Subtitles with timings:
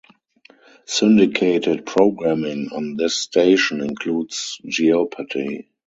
[0.87, 5.69] Syndicated programming on this station includes Jeopardy!